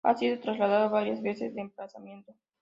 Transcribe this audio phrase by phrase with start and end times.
[0.03, 2.33] Ha sido trasladado varias veces de emplazamiento.